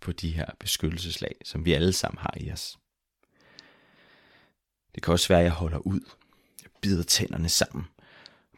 [0.00, 2.78] på de her beskyttelseslag, som vi alle sammen har i os.
[4.94, 6.00] Det kan også være, at jeg holder ud.
[6.62, 7.84] Jeg bider tænderne sammen,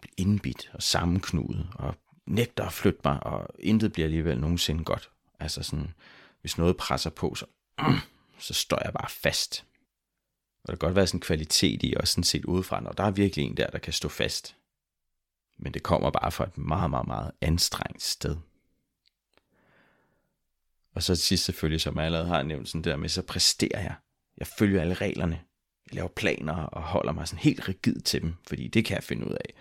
[0.00, 1.94] bliver indbidt og sammenknudet, og
[2.26, 5.10] nægter at flytte mig, og intet bliver alligevel nogensinde godt.
[5.40, 5.94] Altså sådan,
[6.40, 7.46] hvis noget presser på, så,
[8.38, 9.64] så står jeg bare fast.
[10.62, 13.04] Og der kan godt være sådan en kvalitet i, også sådan set udefra, når der
[13.04, 14.56] er virkelig en der, der kan stå fast.
[15.62, 18.36] Men det kommer bare fra et meget, meget, meget anstrengt sted.
[20.94, 23.80] Og så til sidst selvfølgelig, som jeg allerede har nævnt, sådan der med, så præsterer
[23.80, 23.94] jeg.
[24.38, 25.40] Jeg følger alle reglerne.
[25.86, 29.04] Jeg laver planer og holder mig sådan helt rigid til dem, fordi det kan jeg
[29.04, 29.54] finde ud af.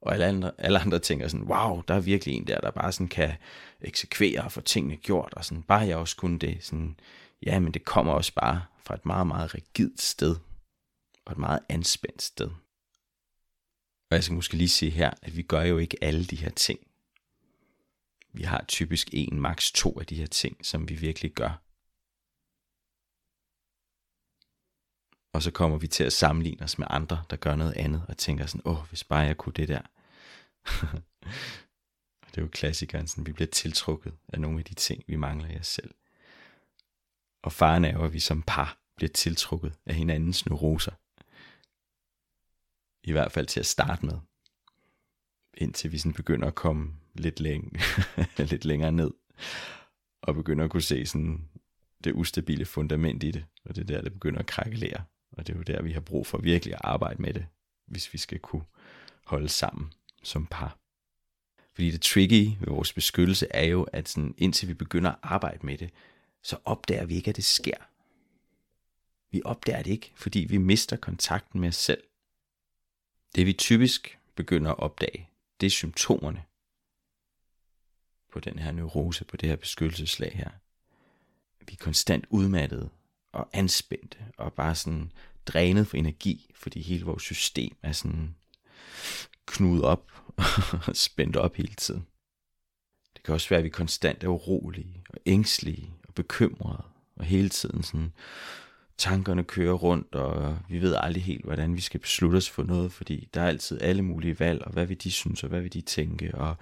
[0.00, 2.92] Og alle andre, alle andre tænker sådan, wow, der er virkelig en der, der bare
[2.92, 3.32] sådan kan
[3.80, 6.64] eksekvere og få tingene gjort, og sådan, bare jeg også kunne det.
[6.64, 7.00] Sådan,
[7.46, 10.36] ja, men det kommer også bare fra et meget, meget rigidt sted,
[11.24, 12.50] og et meget anspændt sted.
[14.10, 16.50] Og jeg skal måske lige sige her, at vi gør jo ikke alle de her
[16.50, 16.80] ting.
[18.32, 21.62] Vi har typisk en, maks to af de her ting, som vi virkelig gør.
[25.32, 28.16] Og så kommer vi til at sammenligne os med andre, der gør noget andet, og
[28.16, 29.80] tænker sådan, åh, hvis bare jeg kunne det der.
[32.22, 35.16] Og det er jo klassikeren, sådan, vi bliver tiltrukket af nogle af de ting, vi
[35.16, 35.94] mangler i os selv.
[37.42, 40.92] Og faren er jo, at vi som par bliver tiltrukket af hinandens neuroser.
[43.04, 44.18] I hvert fald til at starte med.
[45.54, 47.78] Indtil vi sådan begynder at komme lidt, læng-
[48.50, 49.10] lidt længere ned.
[50.22, 51.48] Og begynder at kunne se sådan
[52.04, 53.44] det ustabile fundament i det.
[53.64, 55.04] Og det er der, det begynder at krakkelere.
[55.32, 57.46] Og det er jo der, vi har brug for virkelig at arbejde med det,
[57.86, 58.64] hvis vi skal kunne
[59.24, 60.78] holde sammen som par.
[61.74, 65.66] Fordi det tricky ved vores beskyttelse er jo, at sådan, indtil vi begynder at arbejde
[65.66, 65.90] med det,
[66.42, 67.76] så opdager vi ikke, at det sker.
[69.30, 72.02] Vi opdager det ikke, fordi vi mister kontakten med os selv.
[73.34, 76.44] Det vi typisk begynder at opdage, det er symptomerne
[78.32, 80.50] på den her neurose, på det her beskyttelseslag her.
[81.66, 82.90] Vi er konstant udmattede
[83.32, 85.12] og anspændte og bare sådan
[85.46, 88.34] drænet for energi, fordi hele vores system er sådan
[89.46, 90.12] knudet op
[90.86, 92.06] og spændt op hele tiden.
[93.16, 96.84] Det kan også være, at vi konstant er urolige og ængstlige og bekymrede
[97.16, 98.12] og hele tiden sådan
[98.98, 102.92] tankerne kører rundt, og vi ved aldrig helt, hvordan vi skal beslutte os for noget,
[102.92, 105.72] fordi der er altid alle mulige valg, og hvad vil de synes, og hvad vil
[105.72, 106.56] de tænke, og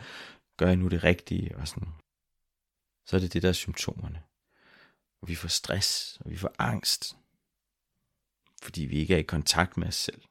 [0.57, 1.88] gør jeg nu det rigtige, og sådan.
[3.07, 4.22] Så er det det, der er symptomerne.
[5.22, 7.16] Og vi får stress, og vi får angst,
[8.62, 10.22] fordi vi ikke er i kontakt med os selv.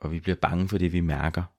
[0.00, 1.57] Og vi bliver bange for det, vi mærker.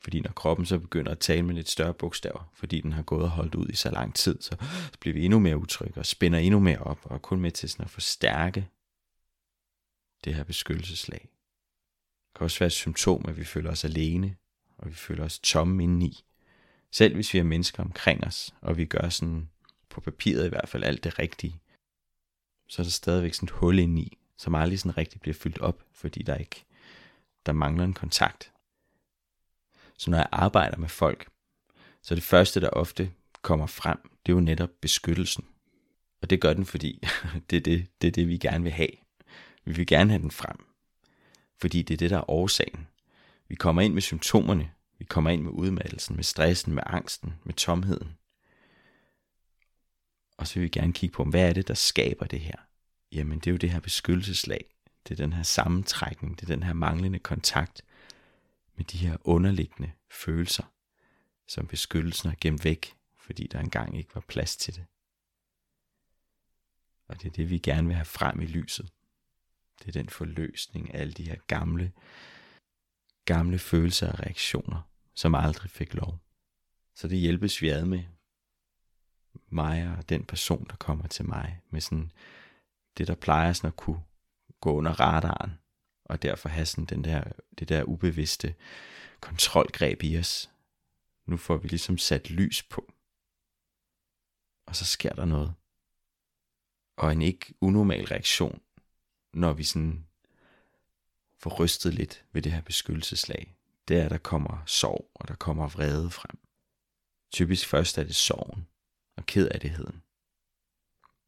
[0.00, 3.22] Fordi når kroppen så begynder at tale med lidt større bogstaver, fordi den har gået
[3.22, 4.56] og holdt ud i så lang tid, så,
[5.00, 7.68] bliver vi endnu mere utrygge og spænder endnu mere op, og er kun med til
[7.68, 8.68] sådan at forstærke
[10.24, 11.20] det her beskyttelseslag.
[11.20, 14.36] Det kan også være et symptom, at vi føler os alene,
[14.78, 16.24] og vi føler os tomme indeni.
[16.90, 19.48] Selv hvis vi har mennesker omkring os, og vi gør sådan
[19.88, 21.60] på papiret i hvert fald alt det rigtige,
[22.68, 25.84] så er der stadigvæk sådan et hul indeni, som aldrig sådan rigtig bliver fyldt op,
[25.92, 26.64] fordi der ikke
[27.46, 28.52] der mangler en kontakt.
[29.98, 31.28] Så når jeg arbejder med folk,
[32.02, 35.44] så det første, der ofte kommer frem, det er jo netop beskyttelsen.
[36.22, 37.02] Og det gør den, fordi
[37.50, 38.90] det er det, det er det, vi gerne vil have.
[39.64, 40.56] Vi vil gerne have den frem.
[41.60, 42.86] Fordi det er det, der er årsagen.
[43.48, 44.70] Vi kommer ind med symptomerne.
[44.98, 48.18] Vi kommer ind med udmattelsen, med stressen, med angsten, med tomheden.
[50.38, 52.56] Og så vil vi gerne kigge på, hvad er det, der skaber det her?
[53.12, 54.64] Jamen, det er jo det her beskyttelseslag.
[55.08, 57.82] Det er den her sammentrækning, det er den her manglende kontakt
[58.78, 60.64] med de her underliggende følelser,
[61.46, 64.86] som beskyttelsen har gemt væk, fordi der engang ikke var plads til det.
[67.08, 68.92] Og det er det, vi gerne vil have frem i lyset.
[69.78, 71.92] Det er den forløsning af alle de her gamle,
[73.24, 74.82] gamle følelser og reaktioner,
[75.14, 76.18] som aldrig fik lov.
[76.94, 78.04] Så det hjælpes vi ad med,
[79.48, 82.12] mig og den person, der kommer til mig, med sådan
[82.98, 84.02] det, der plejer sådan at kunne
[84.60, 85.58] gå under radaren,
[86.08, 87.24] og derfor have sådan den der,
[87.58, 88.54] det der ubevidste
[89.20, 90.50] kontrolgreb i os.
[91.26, 92.92] Nu får vi ligesom sat lys på.
[94.66, 95.54] Og så sker der noget.
[96.96, 98.62] Og en ikke unormal reaktion,
[99.32, 100.06] når vi sådan
[101.38, 103.56] får rystet lidt ved det her beskyttelseslag,
[103.88, 106.38] det er, at der kommer sorg, og der kommer vrede frem.
[107.30, 108.68] Typisk først er det sorgen
[109.16, 110.02] og kedattigheden,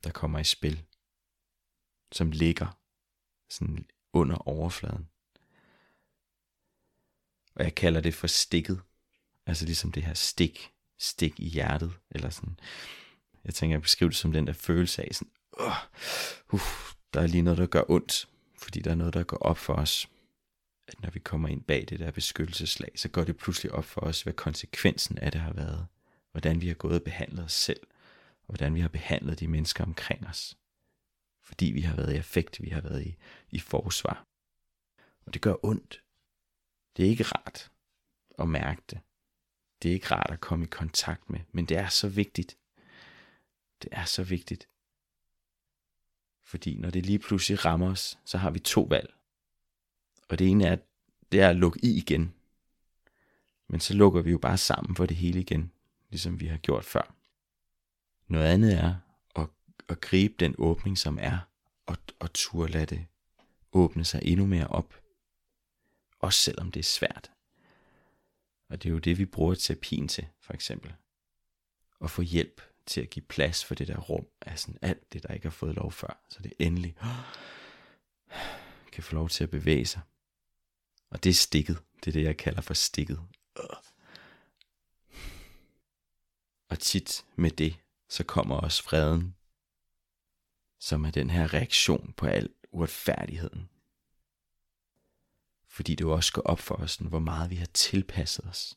[0.05, 0.85] der kommer i spil,
[2.13, 2.79] som ligger
[3.49, 5.09] sådan under overfladen.
[7.55, 8.81] Og jeg kalder det for stikket.
[9.47, 12.59] Altså ligesom det her stik, stik i hjertet, eller sådan.
[13.45, 16.61] Jeg tænker, jeg beskriver det som den der følelse af sådan, uh, uh,
[17.15, 19.75] der er lige noget, der gør ondt, fordi der er noget, der går op for
[19.75, 20.09] os.
[20.89, 24.01] At når vi kommer ind bag det der beskyttelseslag, så går det pludselig op for
[24.01, 25.87] os, hvad konsekvensen af det har været.
[26.33, 27.81] Hvordan vi har gået og behandlet os selv,
[28.49, 30.57] og hvordan vi har behandlet de mennesker omkring os
[31.51, 33.17] fordi vi har været i effekt, vi har været i,
[33.51, 34.27] i forsvar.
[35.27, 36.03] Og det gør ondt.
[36.97, 37.71] Det er ikke rart
[38.39, 39.01] at mærke det.
[39.83, 42.57] Det er ikke rart at komme i kontakt med, men det er så vigtigt.
[43.83, 44.69] Det er så vigtigt.
[46.43, 49.15] Fordi når det lige pludselig rammer os, så har vi to valg.
[50.29, 50.77] Og det ene er,
[51.33, 52.35] det er at lukke i igen.
[53.69, 55.73] Men så lukker vi jo bare sammen for det hele igen,
[56.11, 57.15] ligesom vi har gjort før.
[58.27, 58.95] Noget andet er
[59.91, 61.39] at gribe den åbning, som er,
[61.87, 63.07] og, og turde lade det
[63.73, 65.03] åbne sig endnu mere op.
[66.19, 67.31] Også selvom det er svært.
[68.69, 70.95] Og det er jo det, vi bruger terapien til, for eksempel.
[72.01, 75.23] At få hjælp til at give plads for det der rum af sådan alt det,
[75.23, 76.23] der ikke har fået lov før.
[76.29, 76.97] Så det endelig
[78.93, 80.01] kan få lov til at bevæge sig.
[81.11, 81.79] Og det er stikket.
[82.05, 83.21] Det er det, jeg kalder for stikket.
[86.69, 87.77] Og tit med det,
[88.09, 89.35] så kommer også freden
[90.81, 93.69] som er den her reaktion på al uretfærdigheden.
[95.69, 98.77] Fordi det jo også går op for os, hvor meget vi har tilpasset os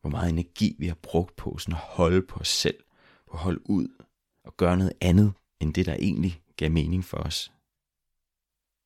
[0.00, 2.84] hvor meget energi vi har brugt på sådan at holde på os selv,
[3.26, 3.88] på at holde ud
[4.44, 7.52] og gøre noget andet, end det der egentlig gav mening for os.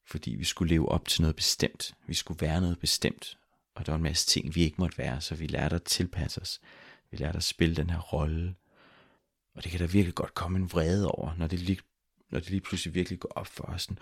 [0.07, 1.95] Fordi vi skulle leve op til noget bestemt.
[2.07, 3.39] Vi skulle være noget bestemt.
[3.75, 6.41] Og der var en masse ting, vi ikke måtte være, så vi lærte at tilpasse
[6.41, 6.61] os.
[7.11, 8.55] Vi lærte at spille den her rolle.
[9.55, 11.79] Og det kan der virkelig godt komme en vrede over, når det lige,
[12.31, 13.83] når det lige pludselig virkelig går op for os.
[13.83, 13.99] Sådan,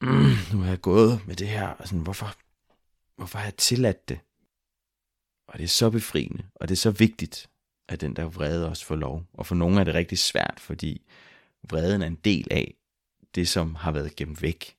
[0.00, 2.36] mm, nu har jeg gået med det her, og sådan, hvorfor,
[3.16, 4.20] hvorfor har jeg tilladt det?
[5.48, 7.50] Og det er så befriende, og det er så vigtigt,
[7.88, 9.24] at den der vrede også får lov.
[9.32, 11.06] Og for nogle er det rigtig svært, fordi
[11.70, 12.74] vreden er en del af
[13.34, 14.76] det, som har været gemt væk.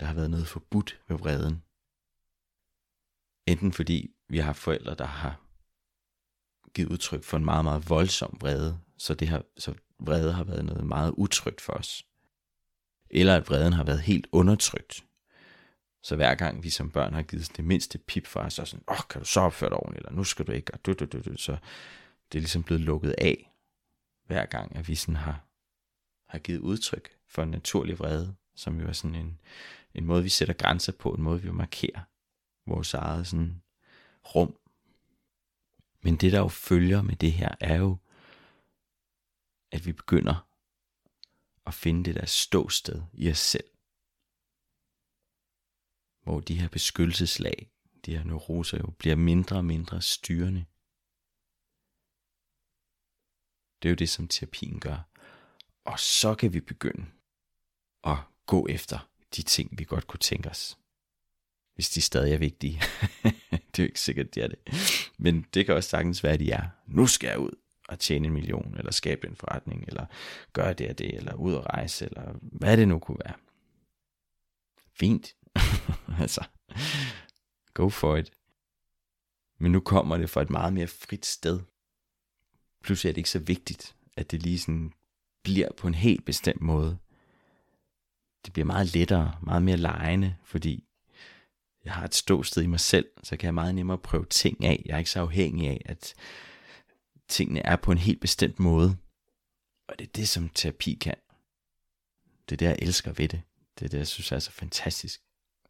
[0.00, 1.62] Der har været noget forbudt ved vreden.
[3.46, 5.41] Enten fordi vi har haft forældre, der har
[6.74, 10.64] givet udtryk for en meget, meget voldsom vrede, så, det har, så vrede har været
[10.64, 12.06] noget meget utrygt for os.
[13.10, 15.04] Eller at vreden har været helt undertrykt.
[16.02, 18.84] Så hver gang vi som børn har givet det mindste pip for os, så sådan,
[18.88, 20.92] åh, oh, kan du så opføre dig ordentligt, eller nu skal du ikke, og du,
[20.92, 21.56] du, du, du, så
[22.32, 23.52] det er ligesom blevet lukket af,
[24.26, 25.44] hver gang at vi sådan har,
[26.28, 29.40] har givet udtryk for en naturlig vrede, som jo er sådan en,
[29.94, 32.00] en måde, vi sætter grænser på, en måde, vi markerer
[32.66, 33.62] vores eget sådan
[34.34, 34.56] rum.
[36.02, 37.96] Men det, der jo følger med det her, er jo,
[39.70, 40.48] at vi begynder
[41.66, 43.70] at finde det der ståsted i os selv.
[46.22, 47.70] Hvor de her beskyttelseslag,
[48.06, 50.64] de her neuroser jo bliver mindre og mindre styrende.
[53.82, 55.08] Det er jo det, som terapien gør.
[55.84, 57.06] Og så kan vi begynde
[58.04, 60.78] at gå efter de ting, vi godt kunne tænke os.
[61.74, 62.80] Hvis de stadig er vigtige.
[63.76, 64.58] det er jo ikke sikkert, de er det.
[65.18, 66.68] Men det kan også sagtens være, at de er.
[66.86, 67.50] Nu skal jeg ud
[67.88, 70.06] og tjene en million, eller skabe en forretning, eller
[70.52, 73.34] gøre det og det, eller ud og rejse, eller hvad det nu kunne være.
[74.94, 75.36] Fint.
[76.22, 76.44] altså,
[77.74, 78.30] go for it.
[79.58, 81.60] Men nu kommer det fra et meget mere frit sted.
[82.82, 84.92] Pludselig er det ikke så vigtigt, at det lige sådan
[85.42, 86.98] bliver på en helt bestemt måde.
[88.44, 90.84] Det bliver meget lettere, meget mere lejende, fordi
[91.84, 94.82] jeg har et ståsted i mig selv, så kan jeg meget nemmere prøve ting af.
[94.86, 96.14] Jeg er ikke så afhængig af, at
[97.28, 98.96] tingene er på en helt bestemt måde.
[99.88, 101.14] Og det er det, som terapi kan.
[102.48, 103.42] Det er det, jeg elsker ved det.
[103.78, 105.20] Det er det, jeg synes er så fantastisk.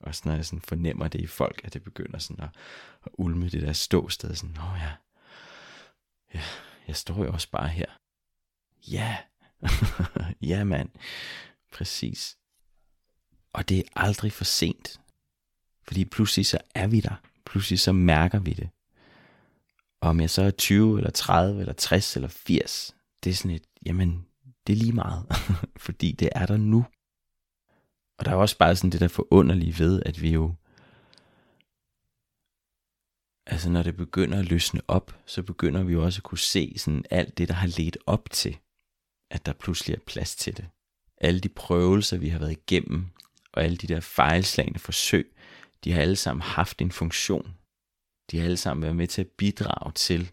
[0.01, 2.51] Også når jeg sådan fornemmer det i folk, at det begynder sådan at,
[3.05, 4.35] at ulme det der ståsted.
[4.35, 4.92] Sådan, Nå ja,
[6.35, 6.42] ja,
[6.87, 7.87] jeg står jo også bare her.
[8.88, 9.18] Ja,
[10.51, 10.90] ja mand,
[11.72, 12.38] præcis.
[13.53, 15.01] Og det er aldrig for sent.
[15.87, 17.14] Fordi pludselig så er vi der.
[17.47, 18.68] Pludselig så mærker vi det.
[20.01, 23.51] Og om jeg så er 20 eller 30 eller 60 eller 80, det er sådan
[23.51, 24.27] et, jamen,
[24.66, 25.27] det er lige meget.
[25.77, 26.85] Fordi det er der nu.
[28.18, 30.55] Og der er også bare sådan det der forunderlige ved, at vi jo,
[33.47, 36.75] altså når det begynder at løsne op, så begynder vi jo også at kunne se
[36.77, 38.59] sådan alt det, der har ledt op til,
[39.31, 40.68] at der pludselig er plads til det.
[41.18, 43.07] Alle de prøvelser, vi har været igennem,
[43.53, 45.32] og alle de der fejlslagende forsøg,
[45.85, 47.59] de har alle sammen haft en funktion.
[48.31, 50.33] De har alle sammen været med til at bidrage til,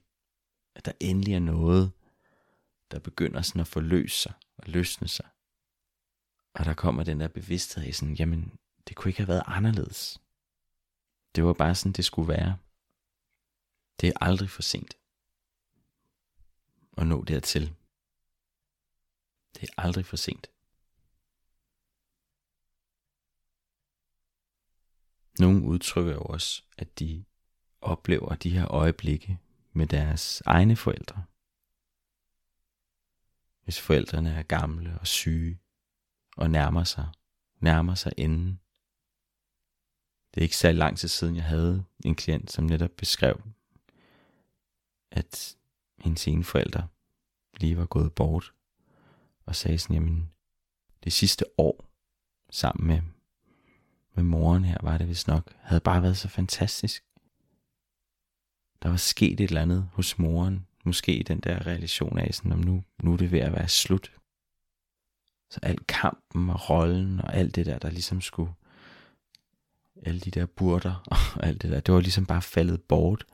[0.75, 1.91] at der endelig er noget,
[2.91, 5.25] der begynder sådan at forløse sig og løsne sig.
[6.53, 8.51] Og der kommer den der bevidsthed i sådan, jamen,
[8.87, 10.21] det kunne ikke have været anderledes.
[11.35, 12.57] Det var bare sådan, det skulle være.
[14.01, 14.97] Det er aldrig for sent
[16.99, 17.75] at nå dertil.
[19.55, 20.49] Det er aldrig for sent.
[25.39, 27.25] Nogle udtrykker jo også, at de
[27.81, 29.39] oplever de her øjeblikke
[29.73, 31.23] med deres egne forældre.
[33.63, 35.59] Hvis forældrene er gamle og syge
[36.37, 37.07] og nærmer sig,
[37.59, 38.59] nærmer sig enden.
[40.33, 43.41] Det er ikke så lang tid siden, jeg havde en klient, som netop beskrev,
[45.11, 45.57] at
[45.99, 46.87] hendes ene forældre
[47.57, 48.53] lige var gået bort,
[49.45, 50.31] og sagde sådan, jamen,
[51.03, 51.91] det sidste år
[52.49, 53.01] sammen med
[54.15, 57.03] med moren her, var det vist nok, havde bare været så fantastisk.
[58.83, 62.59] Der var sket et eller andet hos moren, måske den der relation af, sådan, om
[62.59, 64.11] nu, nu er det ved at være slut.
[65.49, 68.53] Så alt kampen og rollen og alt det der, der ligesom skulle,
[70.05, 71.03] alle de der burter
[71.35, 73.25] og alt det der, det var ligesom bare faldet bort.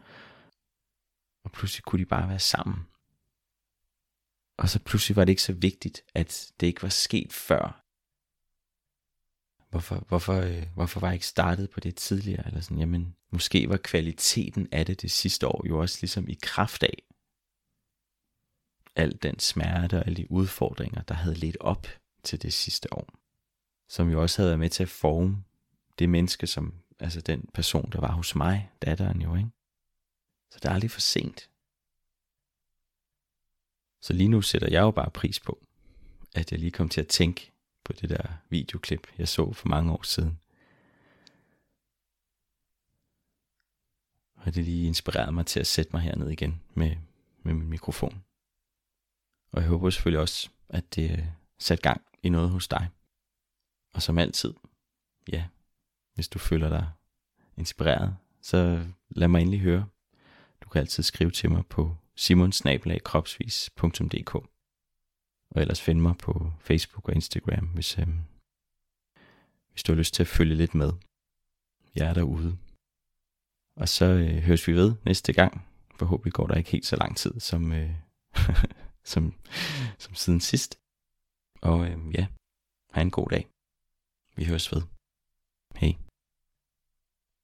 [1.43, 2.87] Og pludselig kunne de bare være sammen.
[4.57, 7.84] Og så pludselig var det ikke så vigtigt, at det ikke var sket før,
[9.69, 12.47] hvorfor, hvorfor, øh, hvorfor var jeg ikke startet på det tidligere?
[12.47, 16.37] Eller sådan, jamen, måske var kvaliteten af det det sidste år jo også ligesom i
[16.41, 17.03] kraft af
[18.95, 21.87] al den smerte og alle de udfordringer, der havde ledt op
[22.23, 23.09] til det sidste år.
[23.89, 25.43] Som jo også havde været med til at forme
[25.99, 29.49] det menneske, som, altså den person, der var hos mig, datteren jo, ikke?
[30.51, 31.49] Så det er aldrig for sent.
[34.01, 35.65] Så lige nu sætter jeg jo bare pris på,
[36.35, 37.51] at jeg lige kom til at tænke
[37.85, 40.39] på det der videoklip, jeg så for mange år siden.
[44.35, 46.95] Og det lige inspirerede mig til at sætte mig herned igen med,
[47.43, 48.23] med min mikrofon.
[49.51, 51.25] Og jeg håber selvfølgelig også, at det øh,
[51.59, 52.89] sat gang i noget hos dig.
[53.93, 54.53] Og som altid,
[55.31, 55.45] ja,
[56.13, 56.91] hvis du føler dig
[57.57, 59.87] inspireret, så lad mig endelig høre.
[60.61, 64.54] Du kan altid skrive til mig på simonsnabelagkropsvis.dk
[65.55, 68.07] og ellers finde mig på Facebook og Instagram, hvis, øh,
[69.71, 70.91] hvis du har lyst til at følge lidt med.
[71.95, 72.57] Jeg er derude.
[73.75, 75.67] Og så øh, høres vi ved næste gang.
[75.95, 77.91] Forhåbentlig går der ikke helt så lang tid som, øh,
[79.11, 79.33] som,
[79.97, 80.79] som siden sidst.
[81.61, 82.27] Og øh, ja,
[82.91, 83.47] have en god dag.
[84.35, 84.81] Vi høres ved.
[85.75, 86.04] Hej.